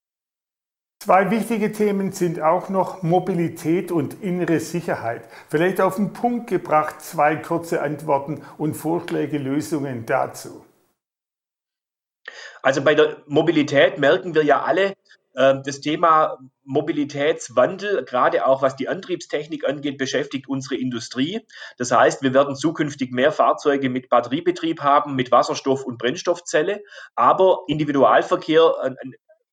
Zwei 1.00 1.30
wichtige 1.30 1.72
Themen 1.72 2.12
sind 2.12 2.42
auch 2.42 2.70
noch 2.70 3.04
Mobilität 3.04 3.92
und 3.92 4.22
innere 4.22 4.60
Sicherheit. 4.60 5.24
Vielleicht 5.48 5.80
auf 5.80 5.96
den 5.96 6.12
Punkt 6.12 6.50
gebracht 6.50 7.02
zwei 7.02 7.36
kurze 7.36 7.82
Antworten 7.82 8.44
und 8.58 8.74
Vorschläge, 8.74 9.38
Lösungen 9.38 10.06
dazu. 10.06 10.66
Also 12.62 12.84
bei 12.84 12.96
der 12.96 13.18
Mobilität 13.28 14.00
merken 14.00 14.36
wir 14.36 14.44
ja 14.44 14.64
alle, 14.64 14.96
das 15.38 15.82
Thema 15.82 16.40
Mobilitätswandel, 16.64 18.04
gerade 18.06 18.48
auch 18.48 18.64
was 18.64 18.76
die 18.76 18.90
Antriebstechnik 18.90 19.70
angeht, 19.70 20.00
beschäftigt 20.00 20.50
unsere 20.50 20.76
Industrie. 20.76 21.46
Das 21.78 21.92
heißt, 21.92 22.24
wir 22.24 22.34
werden 22.34 22.56
zukünftig 22.56 23.12
mehr 23.12 23.32
Fahrzeuge 23.32 23.90
mit 23.90 24.10
Batteriebetrieb 24.10 24.82
haben, 24.82 25.16
mit 25.16 25.32
Wasserstoff- 25.32 25.84
und 25.84 26.00
Brennstoffzelle. 26.00 26.84
Aber 27.16 27.60
Individualverkehr, 27.68 28.96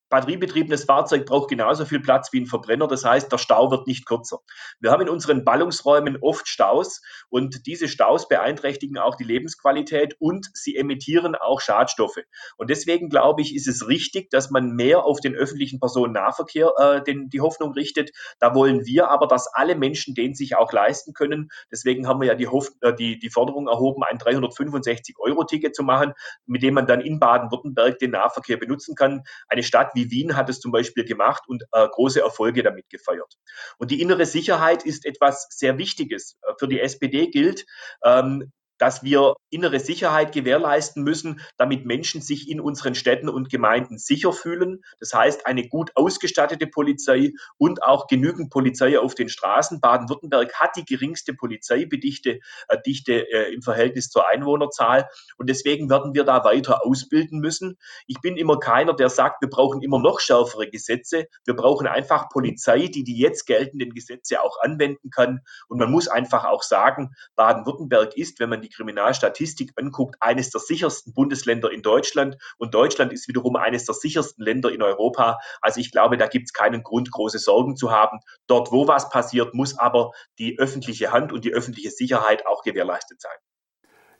batteriebetriebenes 0.08 0.84
Fahrzeug 0.84 1.26
braucht 1.26 1.50
genauso 1.50 1.84
viel 1.84 2.00
Platz 2.00 2.32
wie 2.32 2.40
ein 2.40 2.46
Verbrenner. 2.46 2.86
Das 2.86 3.04
heißt, 3.04 3.30
der 3.32 3.38
Stau 3.38 3.70
wird 3.70 3.86
nicht 3.86 4.06
kürzer. 4.06 4.38
Wir 4.80 4.90
haben 4.90 5.02
in 5.02 5.08
unseren 5.08 5.44
Ballungsräumen 5.44 6.18
oft 6.20 6.48
Staus 6.48 7.02
und 7.28 7.66
diese 7.66 7.88
Staus 7.88 8.28
beeinträchtigen 8.28 8.98
auch 8.98 9.16
die 9.16 9.24
Lebensqualität 9.24 10.16
und 10.18 10.48
sie 10.54 10.76
emittieren 10.76 11.34
auch 11.34 11.60
Schadstoffe. 11.60 12.20
Und 12.56 12.70
deswegen 12.70 13.08
glaube 13.08 13.42
ich, 13.42 13.54
ist 13.54 13.66
es 13.66 13.88
richtig, 13.88 14.30
dass 14.30 14.50
man 14.50 14.70
mehr 14.70 15.04
auf 15.04 15.20
den 15.20 15.34
öffentlichen 15.34 15.80
Personennahverkehr 15.80 16.72
äh, 16.76 17.02
den, 17.02 17.28
die 17.28 17.40
Hoffnung 17.40 17.72
richtet. 17.72 18.10
Da 18.38 18.54
wollen 18.54 18.84
wir 18.86 19.10
aber, 19.10 19.26
dass 19.26 19.48
alle 19.52 19.74
Menschen 19.74 20.14
den 20.14 20.34
sich 20.34 20.56
auch 20.56 20.72
leisten 20.72 21.12
können. 21.12 21.48
Deswegen 21.72 22.06
haben 22.06 22.20
wir 22.20 22.28
ja 22.28 22.34
die, 22.34 22.48
Hoff 22.48 22.70
äh, 22.82 22.94
die, 22.94 23.18
die 23.18 23.30
Forderung 23.30 23.68
erhoben, 23.68 24.02
ein 24.04 24.18
365-Euro-Ticket 24.18 25.74
zu 25.74 25.82
machen, 25.82 26.12
mit 26.46 26.62
dem 26.62 26.74
man 26.74 26.86
dann 26.86 27.00
in 27.00 27.18
Baden-Württemberg 27.18 27.98
den 27.98 28.12
Nahverkehr 28.12 28.58
benutzen 28.58 28.94
kann. 28.94 29.22
Eine 29.48 29.62
Stadt 29.62 29.90
wie 29.94 30.03
Wien 30.10 30.36
hat 30.36 30.48
es 30.48 30.60
zum 30.60 30.72
Beispiel 30.72 31.04
gemacht 31.04 31.44
und 31.46 31.64
äh, 31.72 31.86
große 31.88 32.20
Erfolge 32.20 32.62
damit 32.62 32.88
gefeiert. 32.88 33.34
Und 33.78 33.90
die 33.90 34.00
innere 34.00 34.26
Sicherheit 34.26 34.84
ist 34.84 35.04
etwas 35.06 35.46
sehr 35.50 35.78
Wichtiges. 35.78 36.36
Äh, 36.42 36.52
für 36.58 36.68
die 36.68 36.80
SPD 36.80 37.28
gilt, 37.28 37.66
ähm, 38.04 38.52
dass 38.78 39.02
wir 39.02 39.34
innere 39.50 39.78
Sicherheit 39.78 40.32
gewährleisten 40.32 41.04
müssen, 41.04 41.40
damit 41.56 41.86
Menschen 41.86 42.20
sich 42.20 42.48
in 42.48 42.60
unseren 42.60 42.94
Städten 42.94 43.28
und 43.28 43.48
Gemeinden 43.48 43.98
sicher 43.98 44.32
fühlen. 44.32 44.82
Das 44.98 45.14
heißt, 45.14 45.46
eine 45.46 45.68
gut 45.68 45.92
ausgestattete 45.94 46.66
Polizei 46.66 47.32
und 47.56 47.82
auch 47.82 48.08
genügend 48.08 48.50
Polizei 48.50 48.98
auf 48.98 49.14
den 49.14 49.28
Straßen. 49.28 49.80
Baden-Württemberg 49.80 50.54
hat 50.54 50.76
die 50.76 50.84
geringste 50.84 51.34
Polizeibedichte 51.34 52.40
äh, 52.68 52.78
Dichte, 52.84 53.30
äh, 53.32 53.54
im 53.54 53.62
Verhältnis 53.62 54.10
zur 54.10 54.28
Einwohnerzahl. 54.28 55.08
Und 55.36 55.48
deswegen 55.48 55.88
werden 55.88 56.14
wir 56.14 56.24
da 56.24 56.44
weiter 56.44 56.84
ausbilden 56.84 57.38
müssen. 57.38 57.78
Ich 58.06 58.20
bin 58.20 58.36
immer 58.36 58.58
keiner, 58.58 58.94
der 58.94 59.08
sagt, 59.08 59.40
wir 59.40 59.48
brauchen 59.48 59.82
immer 59.82 60.00
noch 60.00 60.20
schärfere 60.20 60.68
Gesetze. 60.68 61.26
Wir 61.44 61.54
brauchen 61.54 61.86
einfach 61.86 62.28
Polizei, 62.28 62.88
die 62.88 63.04
die 63.04 63.18
jetzt 63.18 63.46
geltenden 63.46 63.94
Gesetze 63.94 64.42
auch 64.42 64.60
anwenden 64.60 65.10
kann. 65.10 65.40
Und 65.68 65.78
man 65.78 65.90
muss 65.90 66.08
einfach 66.08 66.44
auch 66.44 66.62
sagen, 66.62 67.14
Baden-Württemberg 67.36 68.16
ist, 68.16 68.40
wenn 68.40 68.50
man 68.50 68.63
die 68.64 68.70
Kriminalstatistik 68.70 69.72
anguckt, 69.76 70.16
eines 70.20 70.50
der 70.50 70.60
sichersten 70.60 71.14
Bundesländer 71.14 71.70
in 71.70 71.82
Deutschland 71.82 72.36
und 72.58 72.74
Deutschland 72.74 73.12
ist 73.12 73.28
wiederum 73.28 73.56
eines 73.56 73.84
der 73.84 73.94
sichersten 73.94 74.44
Länder 74.44 74.72
in 74.72 74.82
Europa. 74.82 75.38
Also 75.60 75.80
ich 75.80 75.92
glaube, 75.92 76.16
da 76.16 76.26
gibt 76.26 76.46
es 76.46 76.52
keinen 76.52 76.82
Grund, 76.82 77.10
große 77.10 77.38
Sorgen 77.38 77.76
zu 77.76 77.90
haben. 77.90 78.18
Dort, 78.46 78.72
wo 78.72 78.88
was 78.88 79.08
passiert, 79.10 79.54
muss 79.54 79.78
aber 79.78 80.10
die 80.38 80.58
öffentliche 80.58 81.12
Hand 81.12 81.32
und 81.32 81.44
die 81.44 81.52
öffentliche 81.52 81.90
Sicherheit 81.90 82.46
auch 82.46 82.62
gewährleistet 82.62 83.20
sein. 83.20 83.36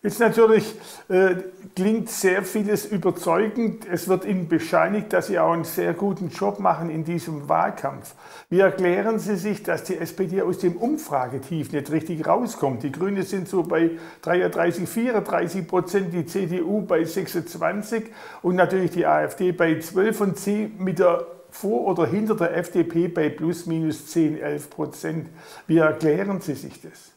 Jetzt 0.05 0.21
natürlich 0.21 0.75
äh, 1.09 1.37
klingt 1.75 2.11
sehr 2.11 2.43
vieles 2.43 2.85
überzeugend. 2.85 3.87
Es 3.91 4.07
wird 4.07 4.27
Ihnen 4.27 4.49
bescheinigt, 4.49 5.15
dass 5.15 5.29
Sie 5.29 5.39
auch 5.39 5.53
einen 5.55 5.65
sehr 5.65 5.95
guten 5.95 6.29
Job 6.29 6.61
machen 6.61 6.91
in 6.91 7.05
diesem 7.05 7.49
Wahlkampf. 7.49 8.15
Wie 8.51 8.61
erklären 8.61 9.19
Sie 9.19 9.37
sich, 9.37 9.63
dass 9.63 9.85
die 9.85 9.97
SPD 9.97 10.43
aus 10.43 10.59
dem 10.59 10.77
Umfragetief 10.77 11.73
nicht 11.73 11.91
richtig 11.91 12.27
rauskommt? 12.27 12.83
Die 12.83 12.93
Grünen 12.93 13.23
sind 13.23 13.49
so 13.49 13.63
bei 13.63 13.93
33, 14.21 14.87
34 14.87 15.67
Prozent, 15.67 16.13
die 16.13 16.27
CDU 16.27 16.83
bei 16.83 17.03
26 17.03 18.05
und 18.43 18.57
natürlich 18.57 18.91
die 18.91 19.07
AfD 19.07 19.53
bei 19.53 19.79
12 19.79 20.21
und 20.21 20.39
Sie 20.39 20.71
mit 20.77 20.99
der 20.99 21.27
vor 21.51 21.87
oder 21.87 22.07
hinter 22.07 22.35
der 22.35 22.55
FDP 22.59 23.09
bei 23.09 23.31
plus 23.31 23.65
minus 23.65 24.09
10, 24.09 24.39
11 24.39 24.69
Prozent. 24.69 25.29
Wie 25.67 25.79
erklären 25.79 26.43
Sie 26.43 26.57
sich 26.57 26.83
das? 26.83 27.14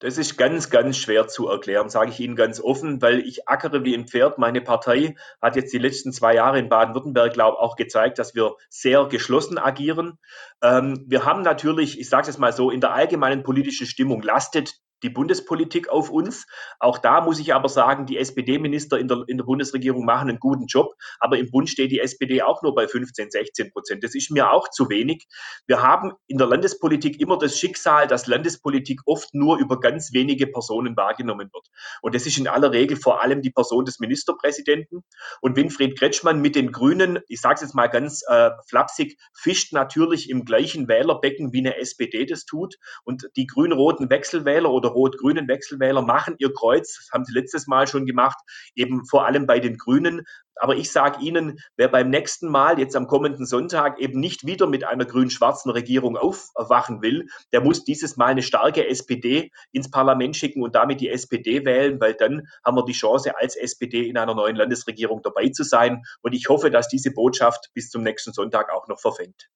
Das 0.00 0.16
ist 0.16 0.38
ganz, 0.38 0.70
ganz 0.70 0.96
schwer 0.96 1.28
zu 1.28 1.48
erklären, 1.48 1.90
sage 1.90 2.10
ich 2.10 2.20
Ihnen 2.20 2.34
ganz 2.34 2.58
offen, 2.58 3.02
weil 3.02 3.20
ich 3.20 3.46
ackere 3.48 3.84
wie 3.84 3.94
ein 3.94 4.08
Pferd. 4.08 4.38
Meine 4.38 4.62
Partei 4.62 5.14
hat 5.42 5.56
jetzt 5.56 5.74
die 5.74 5.78
letzten 5.78 6.10
zwei 6.10 6.34
Jahre 6.34 6.58
in 6.58 6.70
Baden-Württemberg, 6.70 7.34
glaube 7.34 7.58
ich, 7.58 7.62
auch 7.62 7.76
gezeigt, 7.76 8.18
dass 8.18 8.34
wir 8.34 8.56
sehr 8.70 9.04
geschlossen 9.06 9.58
agieren. 9.58 10.18
Ähm, 10.62 11.04
wir 11.06 11.26
haben 11.26 11.42
natürlich, 11.42 12.00
ich 12.00 12.08
sage 12.08 12.30
es 12.30 12.38
mal 12.38 12.54
so, 12.54 12.70
in 12.70 12.80
der 12.80 12.94
allgemeinen 12.94 13.42
politischen 13.42 13.86
Stimmung 13.86 14.22
lastet 14.22 14.80
die 15.02 15.10
Bundespolitik 15.10 15.88
auf 15.88 16.10
uns. 16.10 16.46
Auch 16.78 16.98
da 16.98 17.20
muss 17.20 17.38
ich 17.38 17.54
aber 17.54 17.68
sagen, 17.68 18.06
die 18.06 18.18
SPD-Minister 18.18 18.98
in 18.98 19.08
der, 19.08 19.24
in 19.26 19.36
der 19.36 19.44
Bundesregierung 19.44 20.04
machen 20.04 20.28
einen 20.28 20.38
guten 20.38 20.66
Job, 20.66 20.94
aber 21.18 21.38
im 21.38 21.50
Bund 21.50 21.68
steht 21.68 21.90
die 21.90 22.00
SPD 22.00 22.42
auch 22.42 22.62
nur 22.62 22.74
bei 22.74 22.86
15, 22.86 23.30
16 23.30 23.70
Prozent. 23.72 24.04
Das 24.04 24.14
ist 24.14 24.30
mir 24.30 24.50
auch 24.50 24.68
zu 24.70 24.88
wenig. 24.88 25.26
Wir 25.66 25.82
haben 25.82 26.12
in 26.26 26.38
der 26.38 26.46
Landespolitik 26.46 27.20
immer 27.20 27.38
das 27.38 27.58
Schicksal, 27.58 28.06
dass 28.06 28.26
Landespolitik 28.26 29.00
oft 29.06 29.34
nur 29.34 29.58
über 29.58 29.80
ganz 29.80 30.12
wenige 30.12 30.46
Personen 30.46 30.96
wahrgenommen 30.96 31.50
wird. 31.52 31.66
Und 32.02 32.14
das 32.14 32.26
ist 32.26 32.38
in 32.38 32.48
aller 32.48 32.72
Regel 32.72 32.96
vor 32.96 33.22
allem 33.22 33.42
die 33.42 33.50
Person 33.50 33.84
des 33.84 34.00
Ministerpräsidenten. 34.00 35.04
Und 35.40 35.56
Winfried 35.56 35.98
Kretschmann 35.98 36.40
mit 36.40 36.56
den 36.56 36.72
Grünen, 36.72 37.18
ich 37.28 37.40
sage 37.40 37.56
es 37.56 37.60
jetzt 37.62 37.74
mal 37.74 37.88
ganz 37.88 38.22
äh, 38.26 38.50
flapsig, 38.68 39.18
fischt 39.34 39.72
natürlich 39.72 40.30
im 40.30 40.44
gleichen 40.44 40.88
Wählerbecken, 40.88 41.52
wie 41.52 41.58
eine 41.58 41.76
SPD 41.76 42.26
das 42.26 42.44
tut. 42.44 42.76
Und 43.04 43.28
die 43.36 43.46
grün-roten 43.46 44.10
Wechselwähler 44.10 44.70
oder 44.70 44.89
rot-grünen 44.90 45.48
Wechselwähler 45.48 46.02
machen 46.02 46.34
ihr 46.38 46.52
Kreuz, 46.52 46.96
das 46.96 47.10
haben 47.12 47.24
sie 47.24 47.32
letztes 47.32 47.66
Mal 47.66 47.86
schon 47.86 48.06
gemacht, 48.06 48.38
eben 48.74 49.04
vor 49.06 49.26
allem 49.26 49.46
bei 49.46 49.60
den 49.60 49.76
Grünen. 49.76 50.22
Aber 50.56 50.76
ich 50.76 50.92
sage 50.92 51.24
Ihnen, 51.24 51.58
wer 51.76 51.88
beim 51.88 52.10
nächsten 52.10 52.48
Mal, 52.48 52.78
jetzt 52.78 52.94
am 52.94 53.06
kommenden 53.06 53.46
Sonntag, 53.46 53.98
eben 53.98 54.20
nicht 54.20 54.44
wieder 54.44 54.66
mit 54.66 54.84
einer 54.84 55.06
grün-schwarzen 55.06 55.70
Regierung 55.70 56.18
aufwachen 56.18 57.00
will, 57.00 57.28
der 57.52 57.62
muss 57.62 57.84
dieses 57.84 58.18
Mal 58.18 58.26
eine 58.26 58.42
starke 58.42 58.86
SPD 58.86 59.50
ins 59.72 59.90
Parlament 59.90 60.36
schicken 60.36 60.62
und 60.62 60.74
damit 60.74 61.00
die 61.00 61.08
SPD 61.08 61.64
wählen, 61.64 61.98
weil 61.98 62.12
dann 62.12 62.46
haben 62.62 62.76
wir 62.76 62.84
die 62.84 62.92
Chance, 62.92 63.38
als 63.38 63.56
SPD 63.56 64.06
in 64.06 64.18
einer 64.18 64.34
neuen 64.34 64.56
Landesregierung 64.56 65.22
dabei 65.22 65.48
zu 65.48 65.64
sein. 65.64 66.02
Und 66.20 66.34
ich 66.34 66.48
hoffe, 66.50 66.70
dass 66.70 66.88
diese 66.88 67.12
Botschaft 67.12 67.70
bis 67.72 67.88
zum 67.88 68.02
nächsten 68.02 68.34
Sonntag 68.34 68.70
auch 68.70 68.86
noch 68.86 69.00
verfängt. 69.00 69.48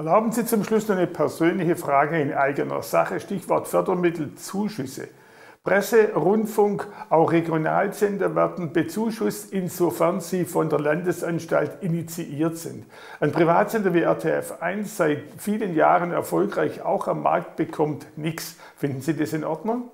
Erlauben 0.00 0.32
Sie 0.32 0.46
zum 0.46 0.64
Schluss 0.64 0.88
noch 0.88 0.96
eine 0.96 1.06
persönliche 1.06 1.76
Frage 1.76 2.18
in 2.18 2.32
eigener 2.32 2.82
Sache, 2.82 3.20
Stichwort 3.20 3.68
Fördermittel, 3.68 4.34
Zuschüsse. 4.34 5.08
Presse, 5.62 6.14
Rundfunk, 6.14 6.88
auch 7.10 7.32
Regionalsender 7.32 8.34
werden 8.34 8.72
bezuschusst, 8.72 9.52
insofern 9.52 10.22
sie 10.22 10.46
von 10.46 10.70
der 10.70 10.80
Landesanstalt 10.80 11.82
initiiert 11.82 12.56
sind. 12.56 12.86
Ein 13.20 13.30
Privatsender 13.32 13.92
wie 13.92 14.00
RTF 14.00 14.62
1 14.62 14.96
seit 14.96 15.18
vielen 15.36 15.74
Jahren 15.74 16.12
erfolgreich 16.12 16.80
auch 16.80 17.06
am 17.06 17.20
Markt 17.20 17.56
bekommt 17.56 18.06
nichts. 18.16 18.56
Finden 18.76 19.02
Sie 19.02 19.14
das 19.14 19.34
in 19.34 19.44
Ordnung? 19.44 19.90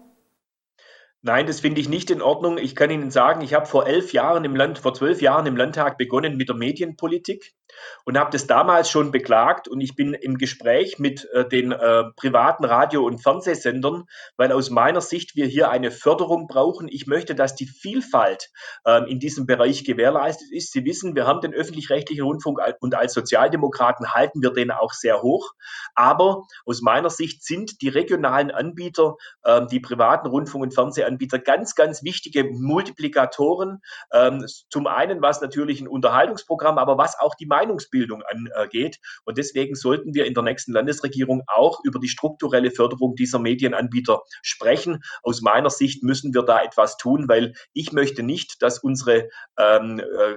Nein, 1.20 1.48
das 1.48 1.58
finde 1.58 1.80
ich 1.80 1.88
nicht 1.88 2.12
in 2.12 2.22
Ordnung. 2.22 2.58
Ich 2.58 2.76
kann 2.76 2.90
Ihnen 2.90 3.10
sagen, 3.10 3.40
ich 3.40 3.54
habe 3.54 3.66
vor 3.66 3.88
elf 3.88 4.12
Jahren 4.12 4.44
im 4.44 4.54
Land, 4.54 4.78
vor 4.78 4.94
zwölf 4.94 5.20
Jahren 5.20 5.46
im 5.46 5.56
Landtag 5.56 5.98
begonnen 5.98 6.36
mit 6.36 6.48
der 6.48 6.54
Medienpolitik 6.54 7.56
und 8.04 8.18
habe 8.18 8.30
das 8.30 8.46
damals 8.46 8.90
schon 8.90 9.10
beklagt 9.10 9.68
und 9.68 9.80
ich 9.80 9.94
bin 9.96 10.14
im 10.14 10.38
Gespräch 10.38 10.98
mit 10.98 11.28
äh, 11.32 11.48
den 11.48 11.72
äh, 11.72 12.04
privaten 12.16 12.64
Radio- 12.64 13.04
und 13.04 13.22
Fernsehsendern, 13.22 14.04
weil 14.36 14.52
aus 14.52 14.70
meiner 14.70 15.00
Sicht 15.00 15.36
wir 15.36 15.46
hier 15.46 15.70
eine 15.70 15.90
Förderung 15.90 16.46
brauchen. 16.46 16.88
Ich 16.88 17.06
möchte, 17.06 17.34
dass 17.34 17.54
die 17.54 17.66
Vielfalt 17.66 18.50
äh, 18.84 19.10
in 19.10 19.18
diesem 19.18 19.46
Bereich 19.46 19.84
gewährleistet 19.84 20.50
ist. 20.52 20.72
Sie 20.72 20.84
wissen, 20.84 21.14
wir 21.14 21.26
haben 21.26 21.40
den 21.40 21.54
öffentlich-rechtlichen 21.54 22.24
Rundfunk 22.24 22.60
und 22.80 22.94
als 22.94 23.14
Sozialdemokraten 23.14 24.14
halten 24.14 24.42
wir 24.42 24.52
den 24.52 24.70
auch 24.70 24.92
sehr 24.92 25.22
hoch. 25.22 25.52
Aber 25.94 26.42
aus 26.64 26.82
meiner 26.82 27.10
Sicht 27.10 27.44
sind 27.44 27.80
die 27.82 27.88
regionalen 27.88 28.50
Anbieter, 28.50 29.16
ähm, 29.44 29.68
die 29.68 29.80
privaten 29.80 30.28
Rundfunk- 30.28 30.64
und 30.64 30.74
Fernsehanbieter 30.74 31.38
ganz, 31.38 31.74
ganz 31.74 32.02
wichtige 32.02 32.44
Multiplikatoren. 32.44 33.82
Ähm, 34.12 34.44
zum 34.68 34.86
einen, 34.86 35.22
was 35.22 35.40
natürlich 35.40 35.80
ein 35.80 35.88
Unterhaltungsprogramm, 35.88 36.78
aber 36.78 36.98
was 36.98 37.18
auch 37.18 37.34
die 37.34 37.46
Meinungsbildung 37.66 38.22
angeht. 38.22 38.98
Und 39.24 39.38
deswegen 39.38 39.74
sollten 39.74 40.14
wir 40.14 40.26
in 40.26 40.34
der 40.34 40.42
nächsten 40.42 40.72
Landesregierung 40.72 41.42
auch 41.46 41.80
über 41.84 41.98
die 41.98 42.08
strukturelle 42.08 42.70
Förderung 42.70 43.14
dieser 43.16 43.38
Medienanbieter 43.38 44.22
sprechen. 44.42 45.02
Aus 45.22 45.42
meiner 45.42 45.70
Sicht 45.70 46.02
müssen 46.02 46.34
wir 46.34 46.42
da 46.42 46.62
etwas 46.62 46.96
tun, 46.96 47.28
weil 47.28 47.54
ich 47.72 47.92
möchte 47.92 48.22
nicht, 48.22 48.62
dass 48.62 48.78
unsere 48.78 49.28
ähm, 49.58 50.00
äh, 50.00 50.36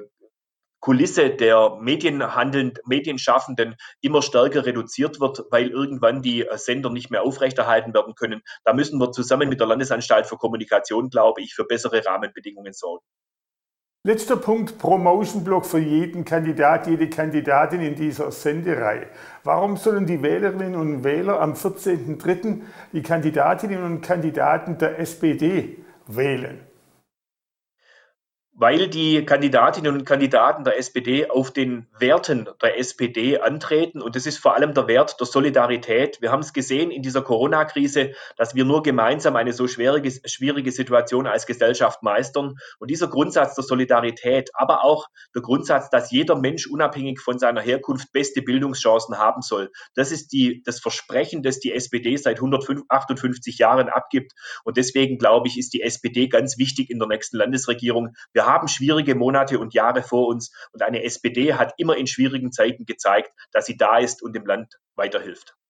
Kulisse 0.82 1.30
der 1.30 1.78
Medienhandelnden, 1.82 2.82
Medienschaffenden 2.86 3.76
immer 4.00 4.22
stärker 4.22 4.66
reduziert 4.66 5.20
wird, 5.20 5.44
weil 5.52 5.70
irgendwann 5.70 6.22
die 6.22 6.48
äh, 6.48 6.58
Sender 6.58 6.90
nicht 6.90 7.12
mehr 7.12 7.24
aufrechterhalten 7.24 7.94
werden 7.94 8.16
können. 8.16 8.42
Da 8.64 8.74
müssen 8.74 9.00
wir 9.00 9.12
zusammen 9.12 9.50
mit 9.50 9.60
der 9.60 9.68
Landesanstalt 9.68 10.26
für 10.26 10.38
Kommunikation, 10.38 11.10
glaube 11.10 11.42
ich, 11.42 11.54
für 11.54 11.66
bessere 11.66 12.06
Rahmenbedingungen 12.06 12.74
sorgen. 12.74 13.06
Letzter 14.08 14.38
Punkt, 14.38 14.78
Promotion-Block 14.78 15.66
für 15.66 15.80
jeden 15.80 16.24
Kandidat, 16.24 16.88
jede 16.88 17.10
Kandidatin 17.10 17.82
in 17.82 17.96
dieser 17.96 18.32
Sendereihe. 18.32 19.08
Warum 19.44 19.76
sollen 19.76 20.06
die 20.06 20.24
Wählerinnen 20.24 20.76
und 20.76 21.04
Wähler 21.04 21.42
am 21.42 21.52
14.03. 21.52 22.62
die 22.94 23.02
Kandidatinnen 23.02 23.84
und 23.84 24.00
Kandidaten 24.00 24.78
der 24.78 25.00
SPD 25.00 25.80
wählen? 26.08 26.69
Weil 28.60 28.90
die 28.90 29.26
Kandidatinnen 29.26 29.94
und 29.94 30.04
Kandidaten 30.04 30.66
der 30.66 30.78
SPD 30.78 31.30
auf 31.30 31.52
den 31.52 31.88
Werten 31.98 32.50
der 32.62 32.78
SPD 32.78 33.40
antreten. 33.40 34.02
Und 34.02 34.18
das 34.18 34.26
ist 34.26 34.38
vor 34.38 34.54
allem 34.54 34.74
der 34.74 34.88
Wert 34.88 35.18
der 35.18 35.28
Solidarität. 35.28 36.22
Wir 36.22 36.30
haben 36.30 36.42
es 36.42 36.52
gesehen 36.52 36.92
in 36.92 37.02
dieser 37.02 37.22
Corona-Krise, 37.22 38.12
dass 38.36 38.56
wir 38.56 38.66
nur 38.66 38.84
gemeinsam 38.84 39.38
eine 39.38 39.54
so 39.54 39.70
schwierige, 39.70 40.12
schwierige 40.26 40.74
Situation 40.74 41.26
als 41.26 41.46
Gesellschaft 41.46 42.04
meistern. 42.04 42.56
Und 42.80 42.92
dieser 42.92 43.08
Grundsatz 43.08 43.56
der 43.56 43.64
Solidarität, 43.64 44.50
aber 44.54 44.84
auch 44.84 45.08
der 45.34 45.42
Grundsatz, 45.42 45.90
dass 45.90 46.12
jeder 46.12 46.36
Mensch 46.36 46.68
unabhängig 46.68 47.22
von 47.22 47.40
seiner 47.40 47.62
Herkunft 47.62 48.12
beste 48.12 48.42
Bildungschancen 48.42 49.18
haben 49.18 49.42
soll, 49.42 49.72
das 49.96 50.12
ist 50.12 50.34
die, 50.34 50.62
das 50.66 50.82
Versprechen, 50.82 51.44
das 51.44 51.62
die 51.62 51.72
SPD 51.72 52.18
seit 52.18 52.40
158 52.40 53.58
Jahren 53.58 53.88
abgibt. 53.88 54.34
Und 54.66 54.76
deswegen 54.76 55.18
glaube 55.18 55.48
ich, 55.48 55.58
ist 55.58 55.74
die 55.74 55.82
SPD 55.82 56.28
ganz 56.28 56.58
wichtig 56.58 56.90
in 56.90 57.00
der 57.00 57.08
nächsten 57.08 57.38
Landesregierung. 57.38 58.16
Wir 58.34 58.49
haben 58.50 58.68
schwierige 58.68 59.16
Monate 59.16 59.60
und 59.60 59.74
Jahre 59.74 60.04
vor 60.04 60.28
uns 60.28 60.52
und 60.72 60.82
eine 60.82 61.04
SPD 61.04 61.54
hat 61.54 61.74
immer 61.78 61.96
in 61.98 62.08
schwierigen 62.08 62.52
Zeiten 62.52 62.86
gezeigt, 62.86 63.32
dass 63.52 63.66
sie 63.66 63.78
da 63.78 63.98
ist 63.98 64.22
und 64.22 64.34
dem 64.36 64.46
Land 64.46 64.80
weiterhilft. 64.96 65.56